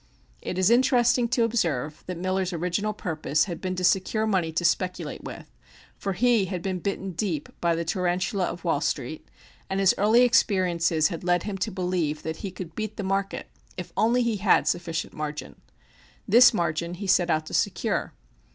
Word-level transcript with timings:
It 0.41 0.57
is 0.57 0.71
interesting 0.71 1.27
to 1.27 1.43
observe 1.43 2.03
that 2.07 2.17
Miller's 2.17 2.51
original 2.53 2.91
purpose 2.91 3.43
had 3.43 3.61
been 3.61 3.75
to 3.75 3.83
secure 3.83 4.25
money 4.25 4.51
to 4.51 4.65
speculate 4.65 5.23
with 5.23 5.45
for 5.95 6.13
he 6.13 6.45
had 6.45 6.63
been 6.63 6.79
bitten 6.79 7.11
deep 7.11 7.49
by 7.61 7.75
the 7.75 7.85
tarantula 7.85 8.45
of 8.45 8.63
Wall 8.63 8.81
Street, 8.81 9.29
and 9.69 9.79
his 9.79 9.93
early 9.99 10.23
experiences 10.23 11.09
had 11.09 11.23
led 11.23 11.43
him 11.43 11.55
to 11.59 11.69
believe 11.71 12.23
that 12.23 12.37
he 12.37 12.49
could 12.49 12.73
beat 12.73 12.97
the 12.97 13.03
market 13.03 13.47
if 13.77 13.93
only 13.95 14.23
he 14.23 14.37
had 14.37 14.67
sufficient 14.67 15.13
margin. 15.13 15.61
This 16.27 16.51
margin 16.51 16.95
he 16.95 17.05
set 17.05 17.29
out 17.29 17.45
to 17.45 17.53
secure. 17.53 18.15